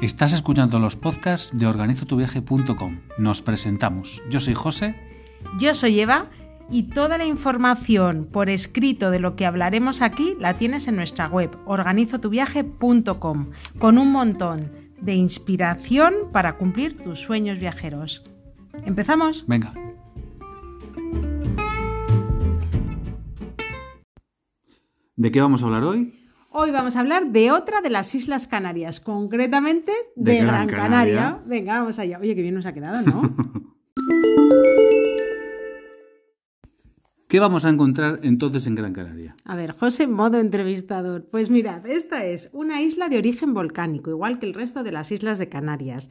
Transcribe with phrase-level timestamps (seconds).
[0.00, 3.00] Estás escuchando los podcasts de organizotuviaje.com.
[3.18, 4.22] Nos presentamos.
[4.30, 4.94] Yo soy José.
[5.58, 6.30] Yo soy Eva
[6.70, 11.26] y toda la información por escrito de lo que hablaremos aquí la tienes en nuestra
[11.26, 13.50] web organizotuviaje.com
[13.80, 18.22] con un montón de inspiración para cumplir tus sueños viajeros.
[18.84, 19.46] ¿Empezamos?
[19.48, 19.74] Venga.
[25.16, 26.14] ¿De qué vamos a hablar hoy?
[26.50, 30.82] Hoy vamos a hablar de otra de las Islas Canarias, concretamente de, De Gran, Gran
[30.82, 31.14] Canaria.
[31.20, 31.42] Canaria.
[31.44, 32.18] Venga, vamos allá.
[32.18, 33.36] Oye, qué bien nos ha quedado, ¿no?
[37.28, 39.36] ¿Qué vamos a encontrar entonces en Gran Canaria?
[39.44, 41.26] A ver, José, modo entrevistador.
[41.30, 45.12] Pues mirad, esta es una isla de origen volcánico, igual que el resto de las
[45.12, 46.08] islas de Canarias.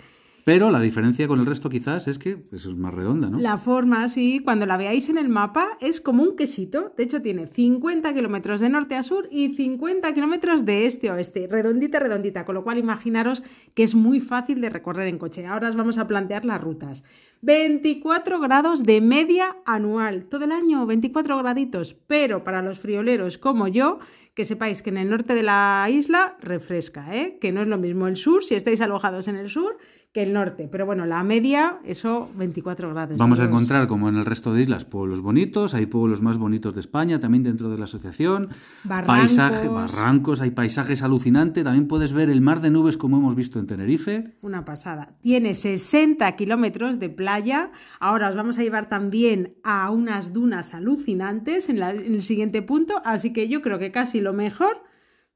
[0.47, 3.37] Pero la diferencia con el resto quizás es que pues, es más redonda, ¿no?
[3.37, 6.93] La forma, sí, cuando la veáis en el mapa, es como un quesito.
[6.95, 11.15] De hecho, tiene 50 kilómetros de norte a sur y 50 kilómetros de este a
[11.15, 11.49] oeste.
[11.51, 12.45] Redondita, redondita.
[12.45, 15.45] Con lo cual, imaginaros que es muy fácil de recorrer en coche.
[15.45, 17.03] Ahora os vamos a plantear las rutas.
[17.41, 20.27] 24 grados de media anual.
[20.29, 21.93] Todo el año, 24 graditos.
[22.07, 23.99] Pero para los frioleros como yo,
[24.33, 27.37] que sepáis que en el norte de la isla refresca, ¿eh?
[27.41, 29.77] Que no es lo mismo el sur, si estáis alojados en el sur,
[30.13, 30.67] que el norte.
[30.71, 33.17] Pero bueno, la media, eso, 24 grados.
[33.17, 36.73] Vamos a encontrar, como en el resto de islas, pueblos bonitos, hay pueblos más bonitos
[36.73, 38.49] de España, también dentro de la asociación.
[38.83, 39.15] Barrancos.
[39.15, 43.59] Paisaje, barrancos, hay paisajes alucinantes, también puedes ver el mar de nubes como hemos visto
[43.59, 44.35] en Tenerife.
[44.41, 45.15] Una pasada.
[45.21, 47.71] Tiene 60 kilómetros de playa.
[47.99, 52.61] Ahora os vamos a llevar también a unas dunas alucinantes en, la- en el siguiente
[52.63, 53.01] punto.
[53.05, 54.81] Así que yo creo que casi lo mejor,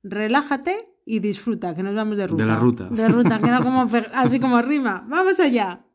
[0.04, 2.44] relájate y disfruta, que nos vamos de ruta.
[2.44, 2.88] De la ruta.
[2.90, 5.06] De ruta, queda como, así como rima.
[5.08, 5.86] ¡Vamos allá!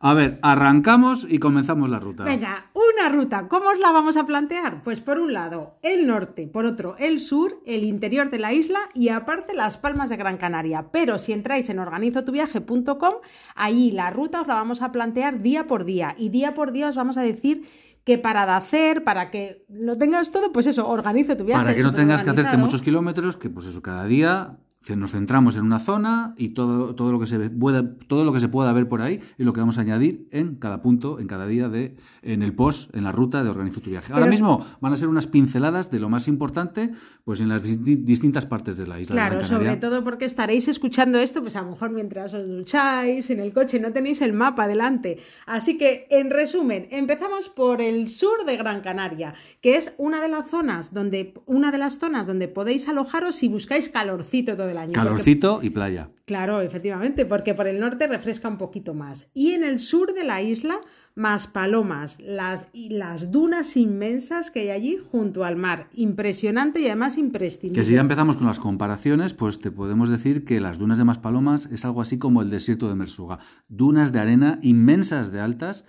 [0.00, 2.22] A ver, arrancamos y comenzamos la ruta.
[2.22, 3.48] Venga, una ruta.
[3.48, 4.80] ¿Cómo os la vamos a plantear?
[4.84, 8.78] Pues por un lado el norte, por otro el sur, el interior de la isla
[8.94, 10.90] y aparte las palmas de Gran Canaria.
[10.92, 13.14] Pero si entráis en organizotuviaje.com,
[13.56, 16.90] ahí la ruta os la vamos a plantear día por día y día por día
[16.90, 17.66] os vamos a decir
[18.08, 21.62] qué parada hacer para que lo tengas todo, pues eso, organizo tu viaje.
[21.62, 24.56] Para que no tengas que hacerte muchos kilómetros, que pues eso, cada día
[24.96, 28.40] nos centramos en una zona y todo, todo, lo que se pueda, todo lo que
[28.40, 31.26] se pueda ver por ahí es lo que vamos a añadir en cada punto, en
[31.26, 34.12] cada día de, en el post, en la ruta de Organizo tu viaje.
[34.14, 36.92] Ahora Pero- mismo van a ser unas pinceladas de lo más importante,
[37.24, 39.14] pues en las disti- distintas partes de la isla.
[39.14, 42.48] de Claro, Gran sobre todo porque estaréis escuchando esto, pues a lo mejor mientras os
[42.48, 45.18] ducháis, en el coche, no tenéis el mapa delante.
[45.44, 50.28] Así que, en resumen, empezamos por el sur de Gran Canaria, que es una de
[50.28, 54.78] las zonas donde, una de las zonas donde podéis alojaros si buscáis calorcito todo el
[54.78, 54.92] año.
[54.92, 56.08] porque- Calorcito y playa.
[56.24, 59.28] Claro, efectivamente, porque por el norte refresca un poquito más.
[59.32, 60.80] Y en el sur de la isla,
[61.14, 65.88] más palomas, las, y las dunas inmensas que hay allí junto al mar.
[65.94, 67.80] Impresionante y además imprescindible.
[67.82, 71.04] Que si ya empezamos con las comparaciones, pues te podemos decir que las dunas de
[71.04, 73.38] Maspalomas es algo así como el desierto de Mersuga.
[73.68, 75.84] Dunas de arena inmensas de altas,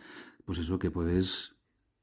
[0.46, 1.56] pues eso que puedes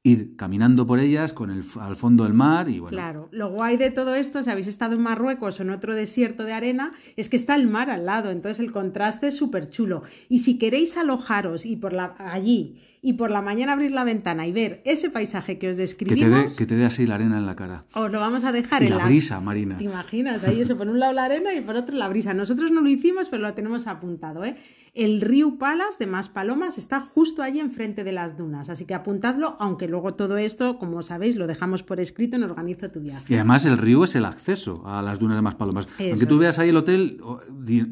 [0.07, 2.95] ir caminando por ellas con el, al fondo del mar y bueno.
[2.95, 6.45] Claro, lo guay de todo esto, si habéis estado en Marruecos o en otro desierto
[6.45, 10.03] de arena, es que está el mar al lado, entonces el contraste es súper chulo.
[10.29, 14.47] Y si queréis alojaros y por la, allí y por la mañana abrir la ventana
[14.47, 17.55] y ver ese paisaje que os describimos, que te dé así la arena en la
[17.55, 17.83] cara.
[17.93, 19.77] os lo vamos a dejar Y en la brisa marina.
[19.77, 20.43] ¿Te imaginas?
[20.43, 22.33] Ahí eso, por un lado la arena y por otro la brisa.
[22.33, 24.43] Nosotros no lo hicimos, pero lo tenemos apuntado.
[24.43, 24.55] ¿eh?
[24.93, 29.55] El río Palas de Maspalomas está justo allí enfrente de las dunas, así que apuntadlo,
[29.59, 33.25] aunque luego todo esto, como sabéis, lo dejamos por escrito en Organizo tu viaje.
[33.31, 35.87] Y además el río es el acceso a las dunas de Maspalomas.
[35.99, 36.39] Eso Aunque tú es.
[36.41, 37.21] veas ahí el hotel,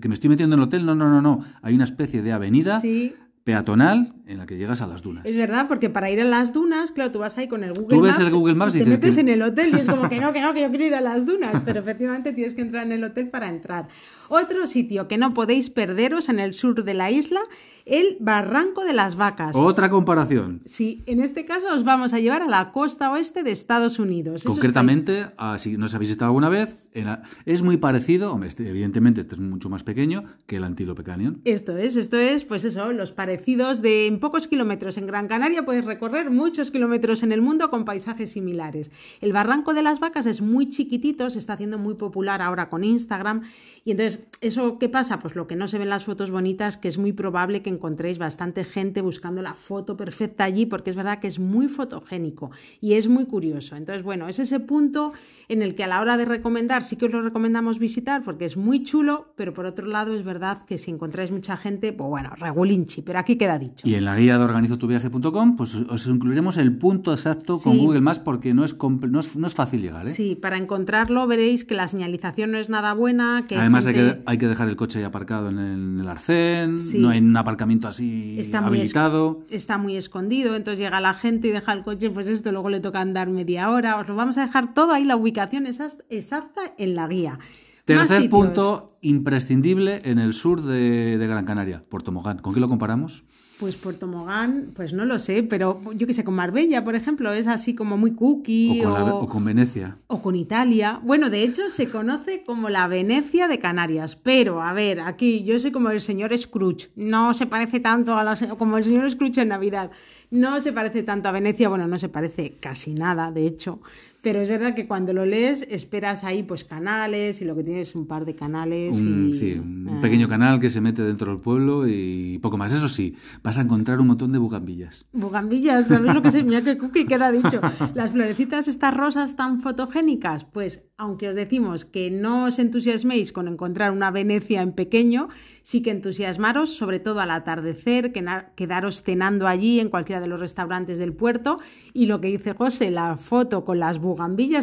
[0.01, 1.45] que me estoy metiendo en el hotel, no, no, no, no.
[1.61, 3.13] Hay una especie de avenida Sí,
[3.45, 5.23] peatonal en la que llegas a las dunas.
[5.23, 7.95] es verdad, porque para ir a las dunas, claro, tú vas ahí con el Google
[7.95, 9.79] Tú ves Maps el Google Maps y y te metes que- en el hotel y
[9.79, 12.33] es como que no, que no, que yo quiero ir a las dunas, pero efectivamente
[12.33, 13.87] tienes que entrar en el hotel para entrar.
[14.29, 17.41] Otro sitio que no podéis perderos en el sur de la isla,
[17.85, 19.55] el Barranco de las Vacas.
[19.55, 20.61] Otra comparación.
[20.65, 24.43] Sí, en este caso os vamos a llevar a la costa oeste de Estados Unidos.
[24.43, 28.49] Concretamente, a- si no os habéis estado alguna vez, en la- es muy parecido, hombre,
[28.49, 31.41] este- evidentemente este es mucho más pequeño que el Antílope Canyon.
[31.45, 35.83] Esto es, esto es, pues eso, los de en pocos kilómetros en Gran Canaria puedes
[35.83, 38.91] recorrer muchos kilómetros en el mundo con paisajes similares.
[39.21, 42.83] El Barranco de las Vacas es muy chiquitito, se está haciendo muy popular ahora con
[42.83, 43.43] Instagram
[43.83, 45.19] y entonces, ¿eso qué pasa?
[45.19, 48.17] Pues lo que no se ven las fotos bonitas, que es muy probable que encontréis
[48.17, 52.93] bastante gente buscando la foto perfecta allí porque es verdad que es muy fotogénico y
[52.93, 53.75] es muy curioso.
[53.75, 55.13] Entonces, bueno, es ese punto
[55.49, 58.45] en el que a la hora de recomendar sí que os lo recomendamos visitar porque
[58.45, 62.09] es muy chulo, pero por otro lado es verdad que si encontráis mucha gente, pues
[62.09, 63.01] bueno, regulinchi.
[63.01, 63.87] Pero aquí queda dicho.
[63.87, 67.79] Y en la guía de organizotuviaje.com, pues os incluiremos el punto exacto con Sí.
[67.79, 70.05] Google Maps porque no es, no es, no es fácil llegar.
[70.05, 70.09] ¿eh?
[70.09, 74.21] Sí, para encontrarlo veréis que la señalización no es nada buena, que Además hay que,
[74.25, 76.99] hay que dejar el coche ahí aparcado en el, en el arcén, Sí.
[76.99, 79.41] no hay un aparcamiento así Está muy habilitado.
[79.49, 82.79] está muy escondido, entonces llega la gente y deja el coche, pues esto luego le
[82.79, 83.97] toca andar media hora.
[83.97, 87.39] Os lo vamos a dejar todo ahí, la ubicación exacta en la guía.
[87.85, 92.39] Tercer punto imprescindible en el sur de, de Gran Canaria, Puerto Mogán.
[92.39, 93.23] ¿Con qué lo comparamos?
[93.59, 97.31] Pues Puerto Mogán, pues no lo sé, pero yo que sé, con Marbella, por ejemplo,
[97.31, 99.97] es así como muy O cookie con, o, la- o con Venecia.
[100.07, 100.99] o con Italia.
[101.01, 105.57] Bueno, de hecho se conoce como la Venecia de Canarias, pero a ver, aquí yo
[105.57, 109.39] soy como el señor Scrooge, no se parece tanto a la, como el señor Scrooge
[109.43, 109.89] en Navidad,
[110.31, 113.79] no se parece tanto a Venecia, bueno, no se parece casi nada, de hecho,
[114.25, 117.89] pero es verdad que cuando lo lees esperas ahí pues canales y lo que tienes
[117.89, 119.33] es un par de canales Un, y...
[119.35, 120.01] sí, un ah.
[120.01, 122.71] pequeño canal que se mete dentro del pueblo y poco más.
[122.71, 125.05] Eso sí, vas a encontrar un montón de bugambillas.
[125.13, 126.43] Bugambillas, ¿sabes lo que es?
[126.43, 127.61] Mira que cookie queda dicho.
[127.93, 133.47] Las florecitas estas rosas tan fotogénicas, pues aunque os decimos que no os entusiasméis con
[133.47, 135.27] encontrar una Venecia en pequeño,
[135.61, 138.11] sí que entusiasmaros, sobre todo al atardecer,
[138.55, 141.59] quedaros cenando allí en cualquiera de los restaurantes del puerto.
[141.93, 144.14] Y lo que dice José, la foto con las bugambillas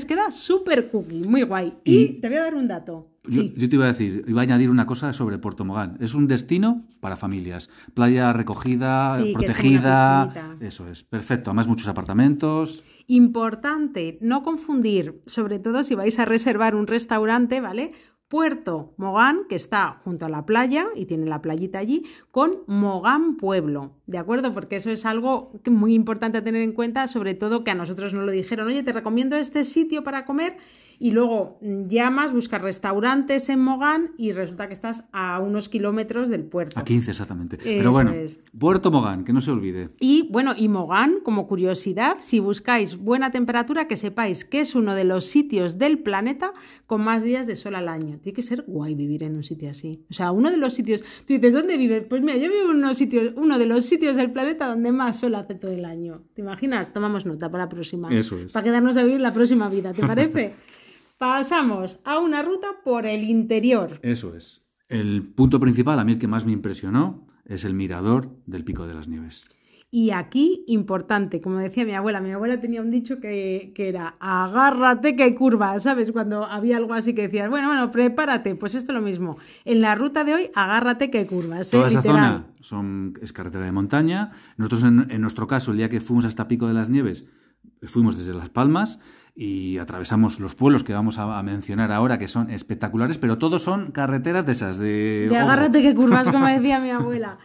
[0.07, 1.75] queda súper cookie, muy guay.
[1.85, 3.09] Y, Y- te voy a dar un dato.
[3.25, 3.55] Yo, Sí.
[3.57, 5.97] yo te iba a decir, iba a añadir una cosa sobre Puerto Mogán.
[6.01, 7.71] Es un destino para familias.
[7.95, 10.57] Playa recogida, Sí, es protegida.
[10.61, 11.51] Eso es, perfecto.
[11.51, 12.83] Además, muchos apartamentos.
[13.07, 17.93] Importante, no confundir, sobre todo si vais a reservar un restaurante, ¿vale?
[18.33, 23.37] Puerto Mogán, que está junto a la playa y tiene la playita allí, con Mogán
[23.37, 24.55] Pueblo, ¿de acuerdo?
[24.55, 28.15] Porque eso es algo muy importante a tener en cuenta, sobre todo que a nosotros
[28.15, 30.57] nos lo dijeron, oye, te recomiendo este sitio para comer
[31.03, 36.29] y luego mm, llamas, buscas restaurantes en Mogán y resulta que estás a unos kilómetros
[36.29, 36.79] del puerto.
[36.79, 37.57] A 15 exactamente.
[37.57, 38.39] Eso Pero bueno, es.
[38.57, 39.89] Puerto Mogán, que no se olvide.
[39.99, 44.95] Y bueno, y Mogán, como curiosidad, si buscáis buena temperatura, que sepáis que es uno
[44.95, 46.53] de los sitios del planeta
[46.87, 48.21] con más días de sol al año.
[48.21, 50.05] Tiene que ser guay vivir en un sitio así.
[50.09, 51.03] O sea, uno de los sitios.
[51.27, 52.05] Tú dices, ¿dónde vives?
[52.09, 55.19] Pues mira, yo vivo en unos sitios, uno de los sitios del planeta donde más
[55.19, 56.23] sol hace todo el año.
[56.35, 56.93] ¿Te imaginas?
[56.93, 58.09] Tomamos nota para la próxima.
[58.17, 58.53] Eso es.
[58.53, 60.55] Para quedarnos a vivir la próxima vida, ¿te parece?
[61.23, 64.01] Pasamos a una ruta por el interior.
[64.03, 64.61] Eso es.
[64.89, 68.89] El punto principal, a mí el que más me impresionó, es el mirador del Pico
[68.89, 69.47] de las Nieves.
[69.89, 74.17] Y aquí, importante, como decía mi abuela, mi abuela tenía un dicho que, que era
[74.19, 76.11] agárrate que hay curva, ¿sabes?
[76.11, 79.39] Cuando había algo así que decías, bueno, bueno, prepárate, pues esto es lo mismo.
[79.65, 81.77] En la ruta de hoy, agárrate que hay curvas, ¿eh?
[81.77, 82.19] Toda esa Literal.
[82.19, 84.33] zona son, es carretera de montaña.
[84.57, 87.27] Nosotros, en, en nuestro caso, el día que fuimos hasta Pico de las Nieves,
[87.87, 88.99] fuimos desde Las Palmas
[89.35, 93.63] y atravesamos los pueblos que vamos a, a mencionar ahora, que son espectaculares, pero todos
[93.63, 95.27] son carreteras de esas, de...
[95.31, 97.39] De agárrate que curvas, como decía mi abuela.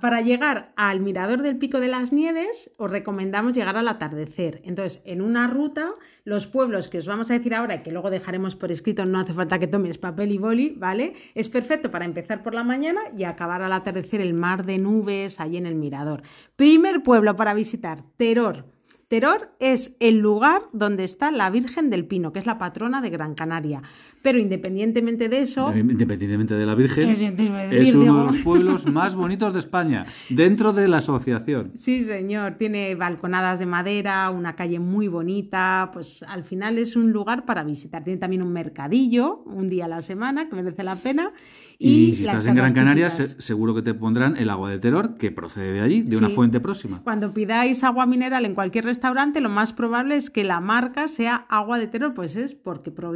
[0.00, 4.60] Para llegar al mirador del Pico de las Nieves, os recomendamos llegar al atardecer.
[4.64, 5.90] Entonces, en una ruta,
[6.24, 9.20] los pueblos que os vamos a decir ahora y que luego dejaremos por escrito, no
[9.20, 11.14] hace falta que tomes papel y boli, ¿vale?
[11.36, 15.38] Es perfecto para empezar por la mañana y acabar al atardecer el mar de nubes
[15.38, 16.22] allí en el mirador.
[16.56, 18.75] Primer pueblo para visitar, Teror.
[19.08, 23.10] Teror es el lugar donde está la Virgen del Pino, que es la patrona de
[23.10, 23.82] Gran Canaria.
[24.20, 29.52] Pero independientemente de eso, Independientemente de la Virgen, es uno de los pueblos más bonitos
[29.52, 31.70] de España, dentro de la asociación.
[31.78, 32.56] Sí, señor.
[32.58, 35.90] Tiene balconadas de madera, una calle muy bonita.
[35.92, 38.02] Pues al final es un lugar para visitar.
[38.02, 41.32] Tiene también un mercadillo, un día a la semana, que merece la pena.
[41.78, 45.16] Y, si estás en Gran Canaria, se- seguro que te pondrán el agua de Teror,
[45.18, 47.02] que procede de allí, de una fuente próxima.
[47.02, 51.34] Cuando pidáis agua mineral en cualquier restaurante, lo más probable es que la marca sea
[51.50, 53.12] agua de terror, pues es porque pro-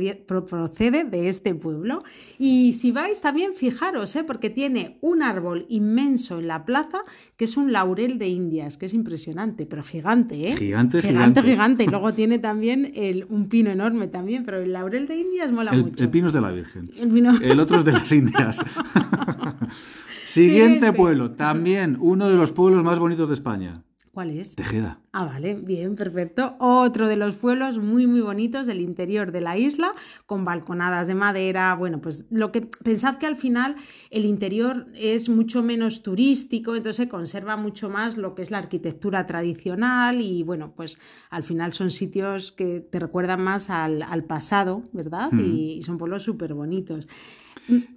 [0.46, 2.02] procede de este pueblo.
[2.38, 4.24] Y si vais también, fijaros, ¿eh?
[4.24, 6.98] porque tiene un árbol inmenso en la plaza,
[7.36, 10.56] que es un laurel de Indias, que es impresionante, pero gigante, ¿eh?
[10.56, 11.40] Gigante, gigante.
[11.40, 11.42] gigante.
[11.42, 11.84] gigante.
[11.84, 15.70] Y luego tiene también el, un pino enorme también, pero el laurel de Indias mola
[15.72, 16.04] El, mucho.
[16.04, 16.90] el pino es de la Virgen.
[16.98, 18.49] El pino- El otro es de las Indias.
[18.58, 19.70] Siguiente.
[20.24, 24.56] Siguiente pueblo, también uno de los pueblos más bonitos de España, ¿Cuál es?
[24.56, 24.98] Tejeda.
[25.12, 26.56] Ah, vale, bien, perfecto.
[26.58, 29.92] Otro de los pueblos muy, muy bonitos del interior de la isla,
[30.26, 31.76] con balconadas de madera.
[31.76, 33.76] Bueno, pues lo que pensad que al final
[34.10, 38.58] el interior es mucho menos turístico, entonces se conserva mucho más lo que es la
[38.58, 40.98] arquitectura tradicional y bueno, pues
[41.30, 45.30] al final son sitios que te recuerdan más al, al pasado, ¿verdad?
[45.32, 47.06] Y, y son pueblos súper bonitos.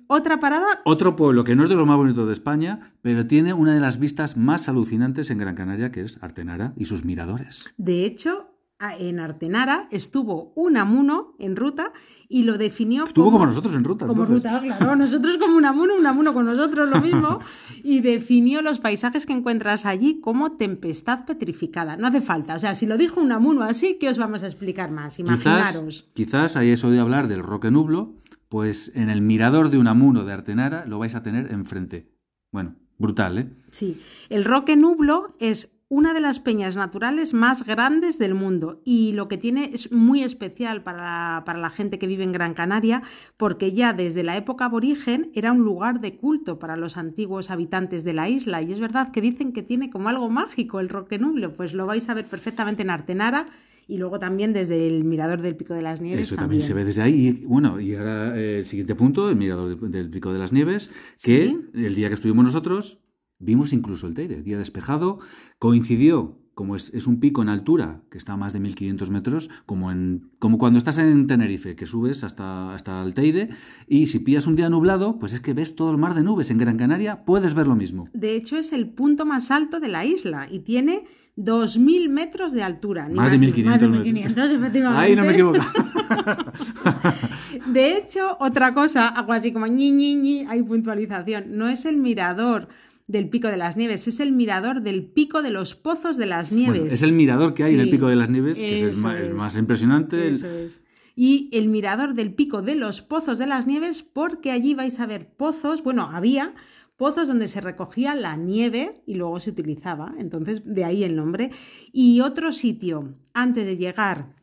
[0.08, 3.54] Otra parada, Otro pueblo que no es de los más bonitos de España, pero tiene
[3.54, 7.66] una de las vistas más alucinantes en Gran Canaria, que es Artenara y sus miradores.
[7.78, 8.54] de hecho,
[9.00, 11.94] en Artenara estuvo un amuno en ruta
[12.28, 14.06] y lo definió estuvo como, nosotros en ruta.
[14.06, 14.96] Como ruta, claro.
[14.96, 17.40] Nosotros como un amuno, un amuno con nosotros lo mismo.
[17.84, 21.96] y definió los paisajes que encuentras allí como tempestad petrificada.
[21.98, 22.56] No hace falta.
[22.56, 25.20] O sea, si lo dijo un amuno así, ¿qué os vamos a explicar más?
[25.20, 26.04] Imaginaros.
[26.14, 28.16] Quizás, quizás hayáis oído hablar del Roque Nublo,
[28.54, 32.12] pues en el mirador de un amuno de Artenara lo vais a tener enfrente.
[32.52, 33.50] Bueno, brutal, ¿eh?
[33.72, 34.00] Sí.
[34.30, 39.28] El Roque Nublo es una de las peñas naturales más grandes del mundo y lo
[39.28, 43.04] que tiene es muy especial para la, gente que vive en Gran Canaria
[43.38, 48.04] porque ya desde la época aborigen era un lugar de culto para los antiguos habitantes
[48.04, 51.20] de la isla y es verdad que dicen que tiene como algo mágico el Roque
[51.20, 53.46] Nublo, pues lo vais a ver perfectamente en Artenara
[53.88, 56.26] y luego también desde el mirador del Pico de las Nieves.
[56.26, 57.28] Eso también, se ve desde ahí.
[57.28, 60.90] Y, bueno, y ahora eh, el siguiente punto, el mirador del Pico de las Nieves,
[61.22, 63.03] que el día que estuvimos nosotros
[63.44, 65.20] Vimos incluso el Teide, día despejado,
[65.60, 69.92] coincidió, como es, un pico en altura, que está a más de 1500 metros, como,
[69.92, 73.50] en, como cuando estás en Tenerife, que subes hasta, hasta el Teide,
[73.88, 76.52] y si pillas un día nublado, pues es que ves todo el mar de nubes.
[76.52, 78.08] En Gran Canaria puedes ver lo mismo.
[78.14, 81.04] De hecho, es el punto más alto de la isla y tiene
[81.38, 83.10] 2.000 metros de altura.
[83.12, 85.04] más, de 1.500 Más de 1.500, efectivamente.
[85.04, 85.60] Ahí no me equivoco.
[87.68, 91.58] de hecho, otra cosa, algo así como ñi, ñi, ñi, hay puntualización.
[91.58, 92.68] No es el mirador
[93.08, 96.52] del Pico de las Nieves, es el mirador del Pico de los Pozos de las
[96.52, 96.94] Nieves.
[96.94, 99.56] es el mirador que hay en el Pico de las Nieves, que es el más,
[99.56, 100.30] impresionante.
[100.30, 100.82] Eso es.
[101.16, 105.06] Y el mirador del Pico de los Pozos de las Nieves, porque allí vais a
[105.06, 106.56] ver pozos, bueno, había
[106.98, 111.52] pozos donde se recogía la nieve y luego se utilizaba, entonces de ahí el nombre.
[111.92, 114.34] Y otro sitio, antes de llegar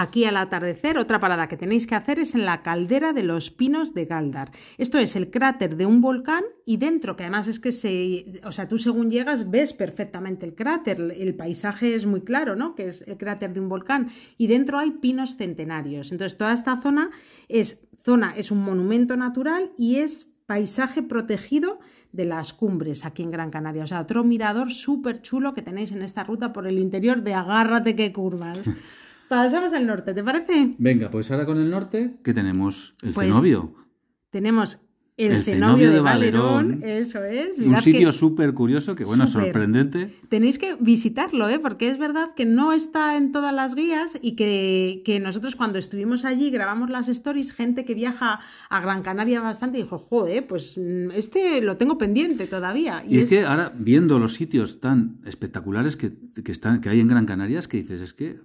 [0.00, 3.50] Aquí al atardecer, otra parada que tenéis que hacer es en la caldera de los
[3.50, 4.52] pinos de Galdar.
[4.76, 8.52] Esto es el cráter de un volcán y dentro, que además es que se, o
[8.52, 12.76] sea, tú según llegas ves perfectamente el cráter, el paisaje es muy claro, ¿no?
[12.76, 16.12] Que es el cráter de un volcán y dentro hay pinos centenarios.
[16.12, 17.10] Entonces toda esta zona
[17.48, 21.80] es zona es un monumento natural y es paisaje protegido
[22.12, 23.82] de las cumbres aquí en Gran Canaria.
[23.82, 27.34] O sea, otro mirador súper chulo que tenéis en esta ruta por el interior de
[27.34, 28.60] agárrate que curvas.
[29.28, 30.74] Pasamos al norte, ¿te parece?
[30.78, 32.94] Venga, pues ahora con el norte, ¿qué tenemos?
[33.02, 33.74] El pues, cenobio.
[34.30, 34.80] Tenemos
[35.18, 37.58] el, cenobio, de, Valerón, eso es.
[37.58, 40.14] un sitio súper curioso, que bueno, sorprendente.
[40.28, 41.58] Tenéis que visitarlo, ¿eh?
[41.58, 45.80] porque es verdad que no está en todas las guías y que, que, nosotros cuando
[45.80, 48.38] estuvimos allí grabamos las stories, gente que viaja
[48.70, 53.02] a Gran Canaria bastante dijo, joder, pues mm, este lo tengo pendiente todavía.
[53.06, 56.12] Y, es, que ahora, viendo los sitios tan espectaculares que,
[56.44, 58.38] que, están, que hay en Gran Canaria, que dices, es que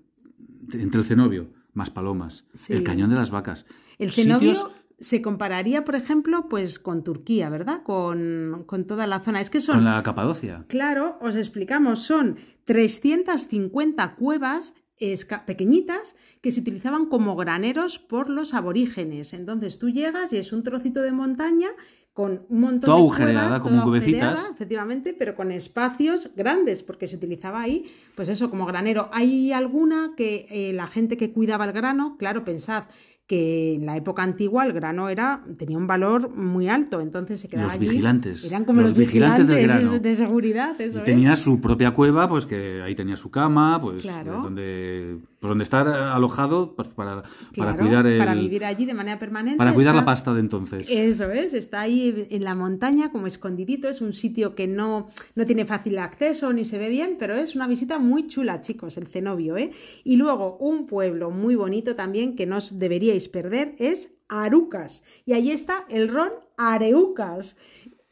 [0.74, 3.66] entre el cenobio, más palomas, el cañón de las vacas.
[3.98, 7.84] El cenobio se compararía, por ejemplo, pues con Turquía, ¿verdad?
[7.84, 9.42] Con, toda la zona.
[9.42, 9.76] Es que son...
[9.76, 10.66] Con la Capadocia.
[10.68, 14.76] Claro, os explicamos, son 350 cuevas
[15.46, 19.34] pequeñitas que se utilizaban como graneros por los aborígenes.
[19.34, 21.70] Entonces tú llegas y es un trocito de montaña
[22.14, 24.48] con un montón de agujereada, como cubecitas.
[24.54, 29.10] efectivamente, pero con espacios grandes, porque se utilizaba ahí, pues eso, como granero.
[29.12, 32.84] Hay alguna que eh, la gente que cuidaba el grano, claro, pensad,
[33.26, 37.48] que en la época antigua el grano era tenía un valor muy alto, entonces se
[37.48, 42.28] quedaba los vigilantes, eran como los, vigilantes, de seguridad, eso y tenía su propia cueva,
[42.28, 47.24] pues que ahí tenía su cama, pues donde donde estar alojado pues, para,
[47.56, 50.90] para cuidar el, para vivir allí de manera permanente, para cuidar la pasta de entonces.
[50.90, 55.46] Eso es, está ahí en la montaña como escondidito, es un sitio que no no
[55.46, 59.08] tiene fácil acceso ni se ve bien, pero es una visita muy chula, chicos, el
[59.08, 59.72] cenobio, ¿eh?
[60.04, 65.04] Y luego un pueblo muy bonito también que no debería perder es Arucas.
[65.26, 67.58] Y ahí está el ron Areucas.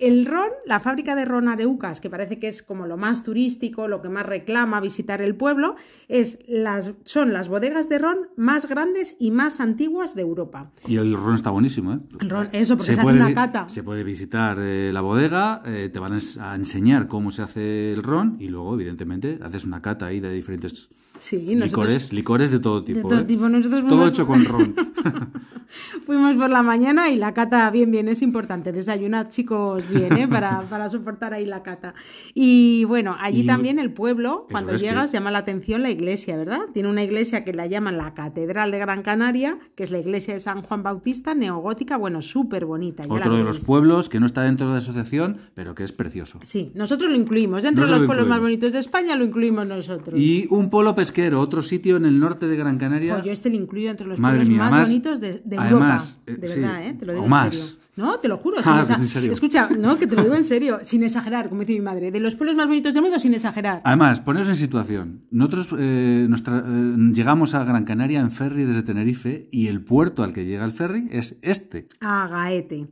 [0.01, 3.87] El ron, la fábrica de ron Areucas, que parece que es como lo más turístico,
[3.87, 5.75] lo que más reclama visitar el pueblo,
[6.07, 10.71] es las, son las bodegas de ron más grandes y más antiguas de Europa.
[10.87, 11.99] Y el ron está buenísimo, ¿eh?
[12.19, 13.69] El ron, eso, porque se, hace una cata.
[13.69, 18.01] Se puede visitar eh, la bodega, eh, te van a enseñar cómo se hace el
[18.01, 20.89] ron y luego, evidentemente, haces una cata ahí de diferentes
[21.21, 22.97] Sí, licores, licores de todo tipo.
[22.97, 23.25] De todo ¿eh?
[23.25, 23.47] tipo.
[23.47, 24.73] Nosotros todo hecho con ron.
[26.05, 28.71] fuimos por la mañana y la cata, bien, bien, es importante.
[28.71, 30.27] Desayunad, chicos, bien, ¿eh?
[30.27, 31.93] para, para soportar ahí la cata.
[32.33, 36.61] Y bueno, allí también el pueblo, cuando llegas, llama la atención la iglesia, ¿verdad?
[36.73, 40.33] Tiene una iglesia que la llaman la Catedral de Gran Canaria, que es la iglesia
[40.33, 43.03] de San Juan Bautista, neogótica, bueno, súper bonita.
[43.07, 46.39] Otro de los pueblos que no está dentro de la asociación, pero que es precioso.
[46.43, 47.63] Sí, nosotros lo incluimos.
[47.63, 50.19] Dentro de los pueblos más bonitos de España lo incluimos nosotros.
[50.19, 53.21] Y un pueblo pesquero otro sitio en el norte de Gran Canaria.
[53.23, 56.03] yo este lo incluyo entre los pueblos más bonitos de, Europa.
[56.27, 56.93] Eh, de verdad, ¿eh?
[56.99, 57.77] Te lo digo o más.
[57.97, 58.57] No, te lo juro.
[58.63, 59.31] Ah, sin pues exa- en serio.
[59.33, 62.09] Escucha, no, que te lo digo en serio, sin exagerar, como dice mi madre.
[62.11, 63.81] De los pueblos más bonitos del mundo, sin exagerar.
[63.83, 65.21] Además, poneros en situación.
[65.29, 70.23] Nosotros eh, nuestra- eh, llegamos a Gran Canaria en ferry desde Tenerife y el puerto
[70.23, 71.87] al que llega el ferry es este.
[71.99, 72.87] A Gaete.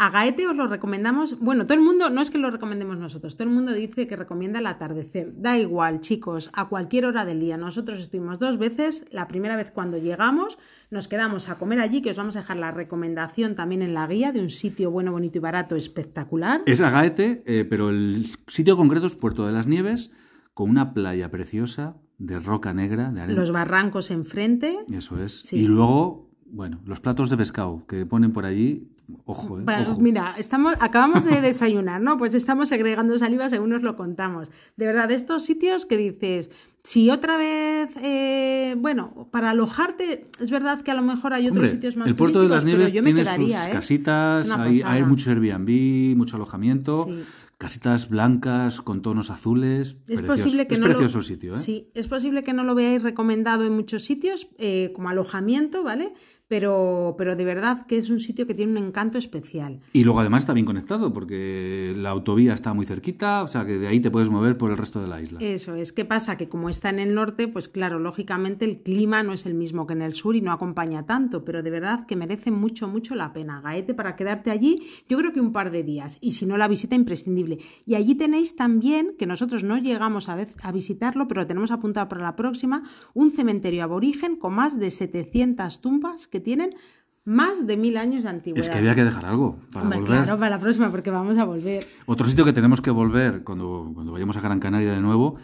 [0.00, 1.38] A Gaete os lo recomendamos.
[1.40, 4.16] Bueno, todo el mundo, no es que lo recomendemos nosotros, todo el mundo dice que
[4.16, 5.34] recomienda el atardecer.
[5.36, 7.58] Da igual, chicos, a cualquier hora del día.
[7.58, 9.04] Nosotros estuvimos dos veces.
[9.10, 10.56] La primera vez cuando llegamos,
[10.90, 14.06] nos quedamos a comer allí, que os vamos a dejar la recomendación también en la
[14.06, 16.62] guía de un sitio bueno, bonito y barato espectacular.
[16.64, 20.10] Es Agaete, eh, pero el sitio concreto es Puerto de las Nieves,
[20.54, 23.38] con una playa preciosa de roca negra, de arena.
[23.38, 24.78] Los barrancos enfrente.
[24.90, 25.40] Eso es.
[25.40, 25.56] Sí.
[25.56, 28.88] Y luego, bueno, los platos de pescado que ponen por allí.
[29.24, 29.64] Ojo, eh.
[29.66, 29.98] Ojo.
[30.00, 32.16] mira, estamos, acabamos de desayunar, ¿no?
[32.16, 34.50] Pues estamos segregando saliva según nos lo contamos.
[34.76, 36.50] De verdad, estos sitios que dices,
[36.84, 41.58] si otra vez, eh, bueno, para alojarte, es verdad que a lo mejor hay otros
[41.58, 43.72] Hombre, sitios más el puerto de las Nieves tiene quedaría, sus ¿eh?
[43.72, 47.24] casitas, hay, hay mucho Airbnb, mucho alojamiento, Sí.
[47.58, 49.96] casitas blancas con tonos azules.
[50.08, 50.44] Es precioso.
[50.44, 51.56] posible que es no precioso lo, sitio, ¿eh?
[51.56, 56.14] Sí, es posible que no lo veáis recomendado en muchos sitios eh, como alojamiento, ¿vale?
[56.50, 59.78] Pero, pero de verdad que es un sitio que tiene un encanto especial.
[59.92, 63.78] Y luego además está bien conectado porque la autovía está muy cerquita, o sea que
[63.78, 65.38] de ahí te puedes mover por el resto de la isla.
[65.40, 65.92] Eso es.
[65.92, 66.36] ¿Qué pasa?
[66.36, 69.86] Que como está en el norte, pues claro, lógicamente el clima no es el mismo
[69.86, 73.14] que en el sur y no acompaña tanto, pero de verdad que merece mucho, mucho
[73.14, 73.60] la pena.
[73.60, 76.66] Gaete para quedarte allí, yo creo que un par de días, y si no, la
[76.66, 77.58] visita imprescindible.
[77.86, 81.70] Y allí tenéis también, que nosotros no llegamos a, vez- a visitarlo, pero lo tenemos
[81.70, 82.82] apuntado para la próxima,
[83.14, 86.74] un cementerio aborigen con más de 700 tumbas que tienen
[87.24, 88.66] más de mil años de antigüedad.
[88.66, 90.22] Es que había que dejar algo para Hombre, volver.
[90.24, 91.86] Claro, para la próxima, porque vamos a volver.
[92.06, 95.36] Otro sitio que tenemos que volver cuando, cuando vayamos a Gran Canaria de nuevo,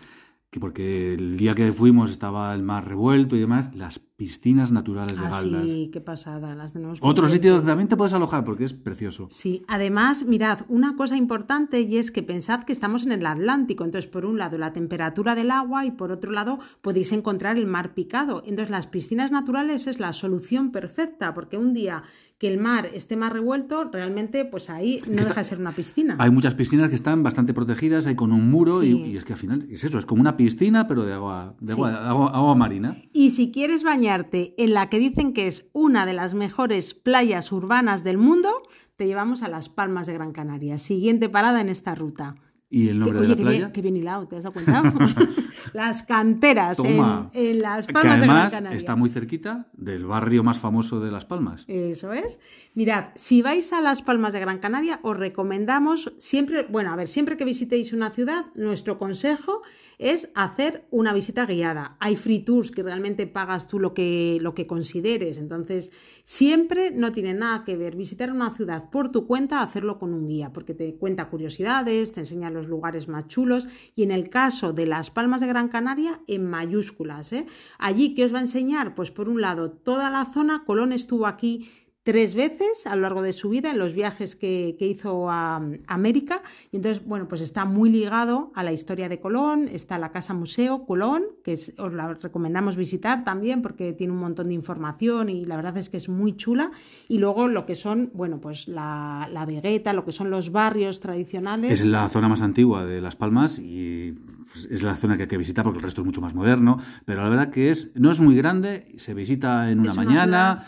[0.50, 5.18] que porque el día que fuimos estaba el mar revuelto y demás, las piscinas naturales
[5.20, 5.64] de Ah, Galdas.
[5.64, 7.32] sí, qué pasada, las tenemos Otro pendientes.
[7.34, 9.28] sitio que también te puedes alojar porque es precioso.
[9.30, 13.84] Sí, además, mirad, una cosa importante y es que pensad que estamos en el Atlántico,
[13.84, 17.66] entonces por un lado la temperatura del agua y por otro lado podéis encontrar el
[17.66, 18.42] mar picado.
[18.46, 22.02] Entonces las piscinas naturales es la solución perfecta porque un día
[22.38, 26.16] que el mar esté más revuelto, realmente pues ahí no deja de ser una piscina.
[26.18, 29.02] Hay muchas piscinas que están bastante protegidas, hay con un muro y- Sí.
[29.12, 31.68] y, es que al final es eso, es como una piscina pero de agua, de
[31.68, 31.72] Sí.
[31.72, 32.96] agua, agua- agua marina.
[33.12, 38.04] Y si quieres en la que dicen que es una de las mejores playas urbanas
[38.04, 38.62] del mundo,
[38.96, 40.78] te llevamos a Las Palmas de Gran Canaria.
[40.78, 42.36] Siguiente parada en esta ruta.
[42.68, 43.72] ¿Y el Que- nombre oye, de la playa?
[43.72, 44.82] qué bien hilado, ¿te has dado cuenta?
[45.72, 50.98] Las canteras en, Las que Palmas de Gran está muy cerquita del barrio más famoso
[51.00, 51.64] de Las Palmas.
[51.68, 52.40] Eso es.
[52.74, 57.06] Mirad, si vais a Las Palmas de Gran Canaria, os recomendamos siempre, bueno, a ver,
[57.08, 59.62] siempre que visitéis una ciudad, nuestro consejo
[59.98, 61.96] es hacer una visita guiada.
[62.00, 65.38] Hay free tours que realmente pagas tú lo que, lo que consideres.
[65.38, 65.90] Entonces,
[66.24, 70.26] siempre no tiene nada que ver visitar una ciudad por tu cuenta, hacerlo con un
[70.26, 73.68] guía, porque te cuenta curiosidades, te enseña los lugares más chulos.
[73.94, 77.32] Y en el caso de Las Palmas de Gran Canaria, en mayúsculas.
[77.32, 77.46] ¿eh?
[77.78, 78.94] Allí, ¿qué os va a enseñar?
[78.94, 81.70] Pues por un lado, toda la zona, Colón estuvo aquí
[82.06, 85.56] tres veces a lo largo de su vida en los viajes que, que hizo a,
[85.56, 86.40] a América.
[86.70, 90.32] Y entonces bueno pues está muy ligado a la historia de Colón está la casa
[90.32, 95.28] museo Colón que es- os la recomendamos visitar también porque tiene un montón de información
[95.28, 96.70] y la verdad es que es muy chula.
[97.08, 101.00] Y luego lo que son bueno pues la, la Vegueta lo que son los barrios
[101.00, 101.72] tradicionales.
[101.80, 104.12] Es la zona más antigua de Las Palmas y
[104.52, 106.78] pues, es la zona que hay que visitar porque el resto es mucho más moderno,
[107.04, 110.64] pero la verdad que es no es muy grande, se visita en una Es mañana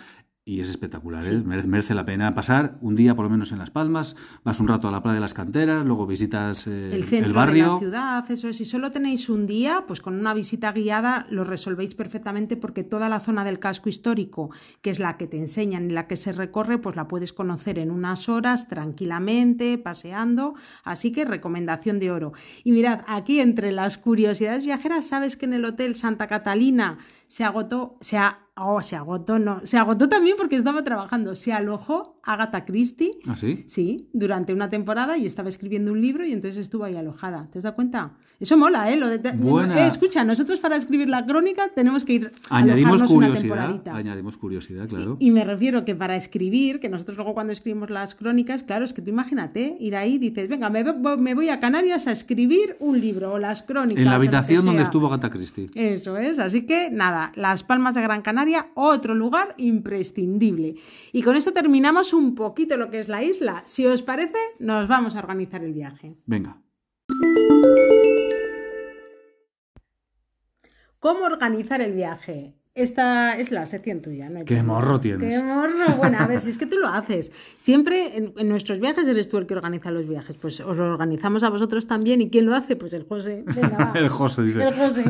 [0.49, 1.43] y es espectacular, ¿eh?
[1.45, 4.67] merece, merece la pena pasar un día por lo menos en Las Palmas, vas un
[4.69, 7.65] rato a la playa de las canteras, luego visitas eh, el centro barrio.
[7.67, 8.57] de la ciudad, eso es.
[8.57, 13.11] Si solo tenéis un día, pues con una visita guiada lo resolvéis perfectamente porque toda
[13.11, 16.33] la zona del casco histórico, que es la que te enseñan y la que se
[16.33, 20.55] recorre, pues la puedes conocer en unas horas tranquilamente, paseando.
[20.83, 22.33] Así que recomendación de oro.
[22.65, 27.45] Y mirad, aquí entre las curiosidades viajeras, ¿sabes que en el Hotel Santa Catalina se
[27.45, 32.19] agotó, se ha- oh, se agotó, no, se agotó también porque estaba trabajando, se alojó
[32.23, 33.65] Agatha Christie ¿Ah, sí?
[33.67, 37.49] Sí, durante una temporada y estaba escribiendo un libro y entonces estuvo ahí alojada.
[37.51, 38.13] ¿Te has dado cuenta?
[38.41, 38.97] Eso mola, ¿eh?
[38.97, 39.85] Lo de Buena.
[39.85, 43.97] Eh, escucha, nosotros para escribir la crónica tenemos que ir a Añadimos una curiosidad, temporadita.
[43.97, 45.17] añadimos curiosidad, claro.
[45.19, 48.93] Y me refiero que para escribir, que nosotros luego cuando escribimos las crónicas, claro, es
[48.93, 53.01] que tú imagínate, ir ahí dices, venga, me, me voy a Canarias a escribir un
[53.01, 54.03] libro o las crónicas.
[54.03, 55.71] en la habitación donde estuvo Agatha Christie.
[55.75, 60.77] Eso es, así que nada, Las Palmas de Gran Canaria, otro lugar imprescindible.
[61.13, 63.63] Y con esto terminamos un poquito lo que es la isla.
[63.67, 66.17] Si os parece, nos vamos a organizar el viaje.
[66.27, 66.61] Venga.
[70.99, 72.59] ¿Cómo organizar el viaje?
[72.79, 74.29] esta es la sección tuya.
[74.31, 75.35] No hay Qué morro tienes.
[75.35, 75.97] Qué morro.
[75.97, 77.33] Bueno, a ver, si es que tú lo haces.
[77.59, 80.37] Siempre en, en nuestros viajes eres tú el que organiza los viajes.
[80.37, 82.21] Pues os lo organizamos a vosotros también.
[82.21, 82.77] ¿Y quién lo hace?
[82.77, 83.43] Pues el José.
[83.47, 83.93] Venga, va.
[83.99, 84.63] El José dice.
[84.63, 85.05] El José.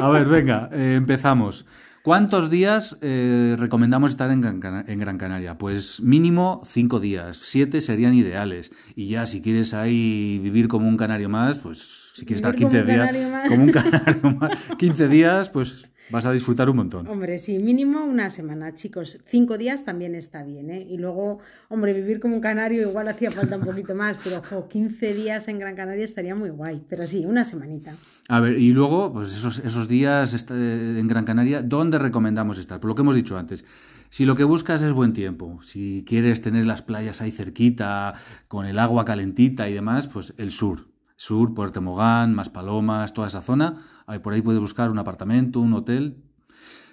[0.00, 1.64] A ver, venga, eh, empezamos.
[2.04, 5.56] ¿Cuántos días eh, recomendamos estar en Gran, Cana- en Gran Canaria?
[5.56, 8.72] Pues mínimo cinco días, siete serían ideales.
[8.94, 12.68] Y ya si quieres ahí vivir como un canario más, pues si quieres estar Vivir
[12.68, 16.76] 15 como un días, como un canario más, 15 días, pues vas a disfrutar un
[16.76, 17.06] montón.
[17.06, 19.18] Hombre, sí, mínimo una semana, chicos.
[19.26, 20.86] Cinco días también está bien, ¿eh?
[20.88, 21.38] Y luego,
[21.68, 25.48] hombre, vivir como un canario igual hacía falta un poquito más, pero ojo, 15 días
[25.48, 26.82] en Gran Canaria estaría muy guay.
[26.88, 27.94] Pero sí, una semanita.
[28.28, 32.80] A ver, y luego, pues esos, esos días est- en Gran Canaria, ¿dónde recomendamos estar?
[32.80, 33.64] Por lo que hemos dicho antes.
[34.10, 38.14] Si lo que buscas es buen tiempo, si quieres tener las playas ahí cerquita,
[38.46, 40.86] con el agua calentita y demás, pues el sur.
[41.24, 43.78] Sur, Puerto Mogán, Maspalomas, toda esa zona.
[44.06, 46.22] Ahí por ahí puedes buscar un apartamento, un hotel.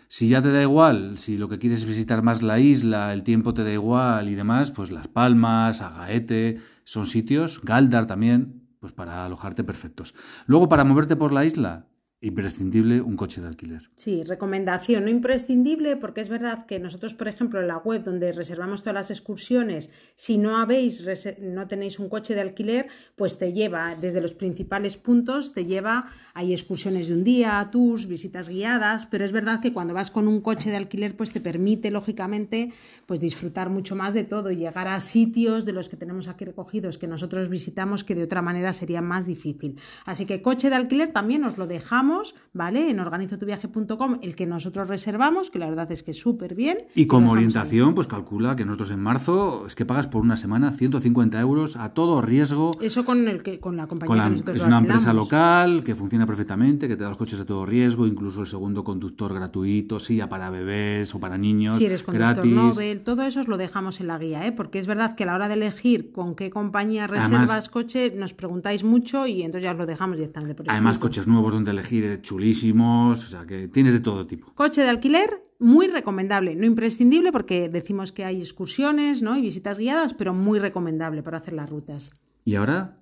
[0.08, 3.24] Si ya te da igual, si lo que quieres es visitar más la isla, el
[3.24, 8.94] tiempo te da igual y demás, pues Las Palmas, Agaete, son sitios, Galdar también, pues
[8.94, 10.16] para alojarte perfectos.
[10.46, 11.88] Luego, para moverte por la isla,
[12.22, 13.90] imprescindible un coche de alquiler.
[13.96, 18.32] Sí, recomendación, no imprescindible, porque es verdad que nosotros, por ejemplo, en la web donde
[18.32, 21.04] reservamos todas las excursiones, si no habéis,
[21.42, 26.06] no tenéis un coche de alquiler, pues te lleva desde los principales puntos, te lleva,
[26.36, 30.28] hay excursiones de un día, tours, visitas guiadas, pero es verdad que cuando vas con
[30.28, 32.72] un coche de alquiler, pues te permite, lógicamente,
[33.08, 36.46] pues disfrutar mucho más de todo y llegar a sitios de los que tenemos aquí
[36.46, 39.78] recogidos que nosotros visitamos que de otra manera sería más difícil.
[40.06, 42.11] Así que coche de alquiler también os lo dejamos,
[42.54, 42.90] ¿vale?
[42.90, 46.80] En organizotuviaje.com, el que nosotros reservamos, que la verdad es que es súper bien.
[46.96, 50.72] Y como orientación, pues calcula que nosotros en marzo es que pagas por una semana
[50.72, 52.72] 150 euros a todo riesgo.
[52.82, 55.14] Eso con, el que, con la compañía Con la- que nosotros es lo una empresa
[55.14, 58.84] local que funciona perfectamente, que te da los coches a todo riesgo, incluso el segundo
[58.84, 62.52] conductor gratuito, ya para bebés o para niños, Si eres conductor gratis.
[62.52, 64.52] Nobel, todo eso os lo dejamos en la guía, ¿eh?
[64.52, 68.14] porque es verdad que a la hora de elegir con qué compañía Además- reservas coche,
[68.16, 71.72] nos preguntáis mucho y entonces ya os lo dejamos directamente por Además, coches nuevos donde
[71.72, 74.54] elegir, chulísimos, o sea que tienes de todo tipo.
[74.54, 79.38] Coche de alquiler, muy recomendable, no imprescindible porque decimos que hay excursiones ¿no?
[79.38, 82.12] y visitas guiadas, pero muy recomendable para hacer las rutas.
[82.46, 82.98] Y ahora,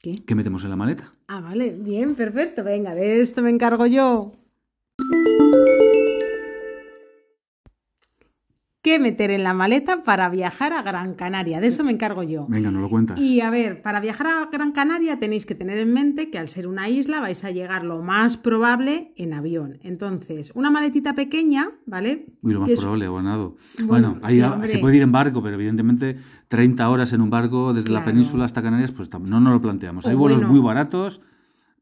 [0.00, 0.22] ¿Qué?
[0.24, 1.14] ¿qué metemos en la maleta?
[1.26, 2.64] Ah, vale, bien, perfecto.
[2.64, 4.32] Venga, de esto me encargo yo.
[8.88, 11.60] ¿Qué meter en la maleta para viajar a Gran Canaria?
[11.60, 12.46] De eso me encargo yo.
[12.48, 13.20] Venga, no lo cuentas.
[13.20, 16.48] Y a ver, para viajar a Gran Canaria tenéis que tener en mente que al
[16.48, 19.76] ser una isla vais a llegar lo más probable en avión.
[19.82, 22.24] Entonces, una maletita pequeña, ¿vale?
[22.40, 23.56] Uy, lo más es- probable, abonado.
[23.84, 24.68] Bueno, Bueno, ahí sí, a- hombre.
[24.68, 26.16] se puede ir en barco, pero evidentemente
[26.48, 30.06] 30 horas en un barco desde la península hasta Canarias, pues no nos lo planteamos.
[30.06, 30.54] Hay vuelos bueno.
[30.54, 31.20] muy baratos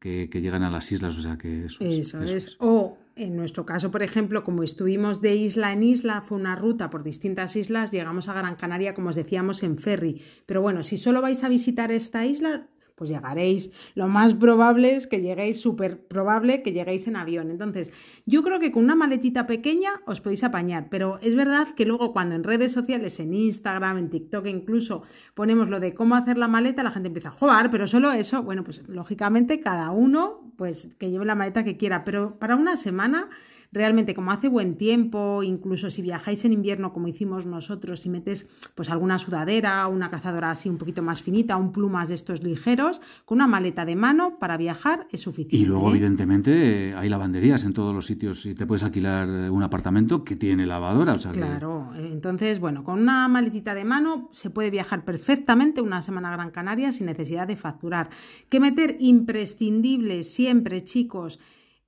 [0.01, 1.99] que, que llegan a las islas, o sea que eso es.
[1.99, 2.57] Eso, eso es.
[2.59, 6.89] O en nuestro caso, por ejemplo, como estuvimos de isla en isla, fue una ruta
[6.89, 10.21] por distintas islas, llegamos a Gran Canaria, como os decíamos, en ferry.
[10.45, 13.69] Pero bueno, si solo vais a visitar esta isla, pues llegaréis.
[13.93, 17.51] Lo más probable es que lleguéis, súper probable que lleguéis en avión.
[17.51, 17.91] Entonces,
[18.25, 22.11] yo creo que con una maletita pequeña os podéis apañar, pero es verdad que luego
[22.11, 25.03] cuando en redes sociales, en Instagram, en TikTok incluso,
[25.35, 28.41] ponemos lo de cómo hacer la maleta, la gente empieza a jugar, pero solo eso,
[28.41, 32.77] bueno, pues lógicamente cada uno, pues que lleve la maleta que quiera, pero para una
[32.77, 33.29] semana,
[33.71, 38.47] realmente como hace buen tiempo, incluso si viajáis en invierno como hicimos nosotros, si metes
[38.75, 43.01] pues alguna sudadera, una cazadora así un poquito más finita, un plumas de estos ligeros,
[43.25, 45.57] con una maleta de mano para viajar es suficiente.
[45.57, 45.91] Y luego, ¿eh?
[45.91, 50.23] evidentemente, eh, hay lavanderías en todos los sitios y te puedes alquilar eh, un apartamento
[50.23, 51.13] que tiene lavadora.
[51.13, 55.81] O sea que- Claro, entonces, bueno, con una maletita de mano se puede viajar perfectamente
[55.81, 58.09] una semana a Gran Canaria sin necesidad de facturar.
[58.49, 58.97] ¿Qué meter?
[58.99, 61.39] Imprescindible siempre, chicos.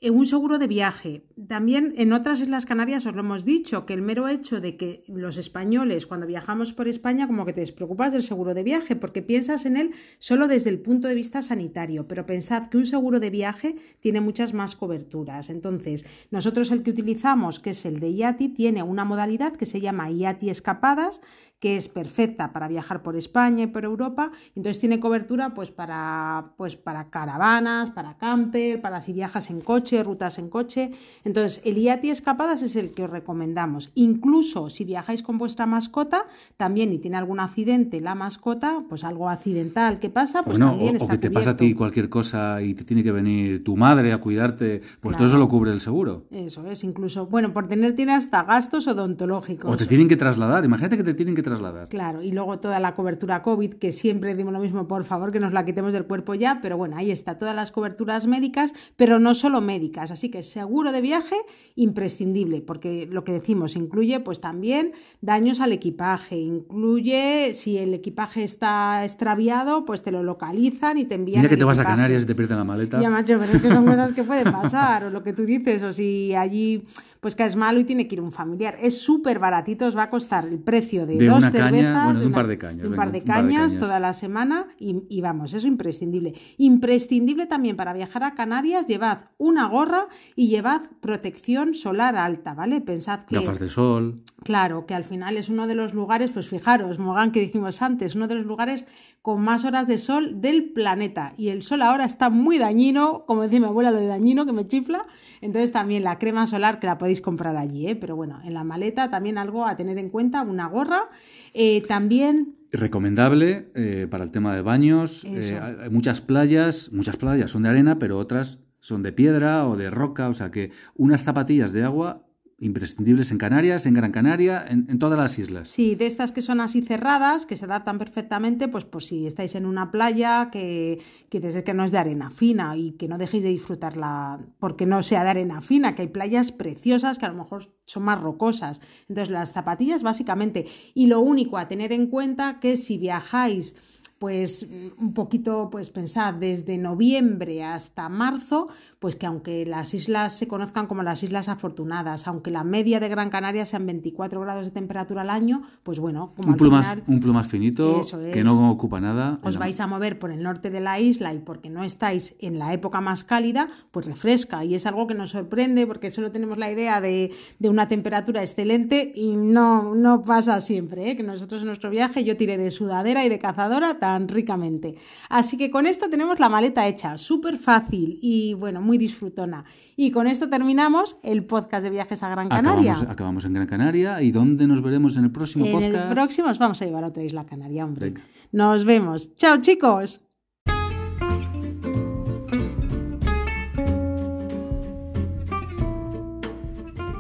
[0.02, 1.26] Un seguro de viaje.
[1.50, 5.04] También en otras Islas Canarias os lo hemos dicho, que el mero hecho de que
[5.08, 9.22] los españoles, cuando viajamos por España, como que te despreocupas del seguro de viaje, porque
[9.22, 12.08] piensas en él solo desde el punto de vista sanitario.
[12.08, 15.50] Pero pensad que un seguro de viaje tiene muchas más coberturas.
[15.50, 19.82] Entonces, nosotros el que utilizamos, que es el de IATI, tiene una modalidad que se
[19.82, 21.20] llama IATI Escapadas,
[21.60, 24.32] que es perfecta para viajar por España y por Europa.
[24.56, 29.89] Entonces tiene cobertura pues para, pues para caravanas, para camper, para si viajas en coche,
[30.04, 30.92] rutas en coche.
[31.26, 33.92] Entonces el IATI Escapadas es el que os recomendamos.
[33.96, 36.26] Incluso si viajáis con vuestra mascota,
[36.58, 40.96] también y tiene algún accidente la mascota, pues algo accidental que pasa, pues Bueno, también
[40.96, 43.64] o, o está que te pasa a ti cualquier cosa y te tiene que venir
[43.64, 45.18] tu madre a cuidarte, pues Claro.
[45.18, 46.26] todo eso lo cubre el seguro.
[46.32, 49.72] Eso es, incluso, bueno, por tener tiene hasta gastos odontológicos.
[49.74, 51.90] O te tienen que trasladar, imagínate que te tienen que trasladar.
[51.90, 55.40] Claro, y luego toda la cobertura COVID, que siempre decimos lo mismo, por favor, que
[55.40, 59.20] nos la quitemos del cuerpo ya, pero bueno, ahí está, todas las coberturas médicas, pero
[59.20, 59.79] no solo médicas.
[59.80, 60.12] Médicas.
[60.12, 61.36] Así que seguro de viaje
[61.76, 68.44] imprescindible, porque lo que decimos incluye pues también daños al equipaje, incluye si el equipaje
[68.44, 71.42] está extraviado, pues te lo localizan y te envían.
[71.42, 71.84] Mira que te vas a.
[71.90, 73.02] Canarias y te pierden la maleta.
[73.02, 75.82] Ya, macho, pero es que son cosas que pueden pasar, o lo que tú dices,
[75.82, 76.84] o si allí
[77.20, 78.78] pues caes malo y tiene que ir un familiar.
[78.82, 82.04] Es súper baratito, os va a costar el precio de, De dos una caña, cervezas,
[82.06, 83.72] bueno, de un par de cañas, de un venga, par de un par de cañas
[83.74, 83.80] cañas.
[83.80, 86.34] toda la semana y, y vamos, eso imprescindible.
[86.58, 92.82] Imprescindible también para viajar a Canarias, llevad una gorra y llevad protección solar alta, ¿vale?
[92.82, 93.36] Pensad que...
[93.36, 94.22] Gafas de sol.
[94.44, 98.16] Claro, que al final es uno de los lugares, pues fijaros, Mogán, que dijimos antes,
[98.16, 98.86] uno de los lugares
[99.22, 101.34] con más horas de sol del planeta.
[101.38, 104.52] Y el sol ahora está muy dañino, como decía mi abuela, lo de dañino, que
[104.52, 105.06] me chifla.
[105.42, 107.96] Entonces también la crema solar que la podéis comprar allí, ¿eh?
[107.96, 111.10] Pero bueno, en la maleta también algo a tener en cuenta, una gorra.
[111.54, 115.24] Eh, también Recomendable eh, para el tema de baños.
[115.26, 119.76] Eh, hay muchas playas, muchas playas son de arena, pero otras son de piedra o
[119.76, 120.30] de roca.
[120.30, 122.26] O sea que unas zapatillas de agua
[122.60, 125.70] imprescindibles en Canarias, en Gran Canaria, en, todas las islas.
[125.70, 129.56] Sí, de estas que son así cerradas, que se adaptan perfectamente, pues por si estáis
[129.56, 133.44] en una playa que, que que no es de arena fina y que no dejéis
[133.44, 137.36] de disfrutarla porque no sea de arena fina, que hay playas preciosas que a lo
[137.36, 138.82] mejor son más rocosas.
[139.08, 140.68] Entonces, las zapatillas básicamente.
[140.94, 143.76] Y lo único a tener en cuenta que si viajáis
[144.20, 148.68] pues un poquito, pues pensad, desde noviembre hasta marzo,
[149.00, 153.08] pues que aunque las islas se conozcan como las Islas Afortunadas, aunque la media de
[153.08, 157.04] Gran Canaria sean 24 grados de temperatura al año, pues bueno, como Un plumas, final
[157.08, 158.02] un plumas finito
[158.34, 159.40] que no ocupa nada.
[159.44, 162.60] os vais a mover por el norte de la isla y porque no estáis en
[162.60, 164.66] la época más cálida, pues refresca.
[164.66, 168.42] Y es algo que nos sorprende porque solo tenemos la idea de, de una temperatura
[168.42, 171.16] excelente y no, no pasa siempre, ¿eh?
[171.16, 174.96] que nosotros en nuestro viaje yo tiré de sudadera y de cazadora tan ricamente.
[175.30, 179.66] Así que con esto tenemos la maleta hecha, súper fácil y bueno, muy disfrutona.
[179.96, 182.94] Y con esto terminamos el podcast de viajes a Gran Canaria.
[182.94, 184.22] Acabamos, acabamos en Gran Canaria.
[184.24, 186.06] ¿Y dónde nos veremos en el próximo En podcast?
[186.08, 188.08] el próximo os vamos a llevar a otra isla canaria, hombre.
[188.08, 188.22] Venga.
[188.52, 189.36] Nos vemos.
[189.36, 190.22] Chao, chicos.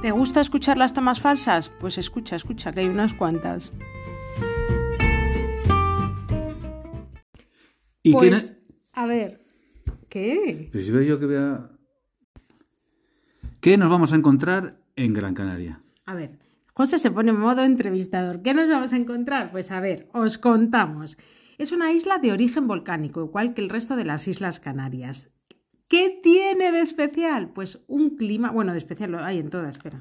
[0.01, 1.71] ¿Te gusta escuchar las tomas falsas?
[1.79, 3.73] Pues escucha, escucha, que hay unas cuantas.
[8.03, 8.57] ¿Y quién Pues, es?
[8.93, 9.45] a ver,
[10.09, 10.69] ¿qué?
[10.71, 11.69] Pues si veo yo que vea...
[13.59, 15.81] ¿Qué nos vamos a encontrar en Gran Canaria?
[16.05, 16.39] A ver,
[16.73, 18.41] José se pone en modo entrevistador.
[18.41, 19.51] ¿Qué nos vamos a encontrar?
[19.51, 21.17] Pues a ver, os contamos.
[21.57, 25.29] Es una isla de origen volcánico, igual que el resto de las Islas Canarias.
[25.89, 27.51] ¿Qué tiene de especial?
[27.51, 29.99] Pues un clima, bueno, de especial lo hay en toda, espera.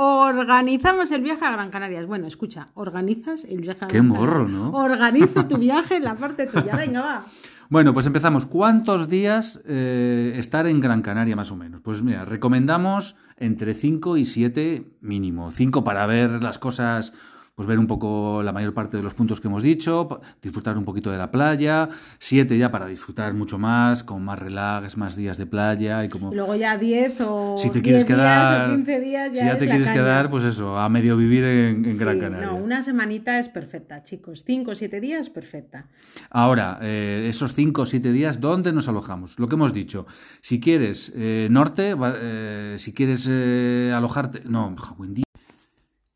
[0.00, 2.06] Organizamos el viaje a Gran Canarias.
[2.06, 4.52] Bueno, escucha, organizas el viaje a Qué Gran morro, Canarias.
[4.52, 4.70] ¿no?
[4.70, 6.76] Organizo tu viaje en la parte tuya.
[6.76, 7.24] Venga, va.
[7.68, 8.46] Bueno, pues empezamos.
[8.46, 11.80] ¿Cuántos días eh, estar en Gran Canaria más o menos?
[11.82, 15.50] Pues mira, recomendamos entre 5 y 7 mínimo.
[15.50, 17.12] 5 para ver las cosas,
[17.58, 20.84] pues ver un poco la mayor parte de los puntos que hemos dicho, disfrutar un
[20.84, 21.88] poquito de la playa.
[22.20, 26.32] 7 ya para disfrutar mucho más, con más relax, más días de playa y como...
[26.32, 29.58] Luego ya 10 o Si te 10 quieres quedar, o 15 días ya si ya
[29.58, 29.98] te quieres caña.
[29.98, 32.46] quedar, pues eso, a medio vivir en, en Gran Canaria.
[32.46, 34.44] No, una semanita es perfecta, chicos.
[34.46, 35.88] Cinco o siete días, perfecta.
[36.30, 39.36] Ahora, eh, esos 5 o 7 días, ¿dónde nos alojamos?
[39.40, 40.06] Lo que hemos dicho.
[40.42, 44.42] Si quieres eh, norte, eh, si quieres alojarte...
[44.44, 44.76] No.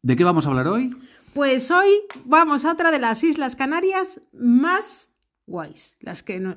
[0.04, 0.90] ¿De qué vamos a hablar hoy?
[1.32, 1.88] Pues hoy
[2.26, 5.08] vamos a otra de las Islas Canarias más
[5.46, 5.96] guays.
[6.00, 6.56] Las que no.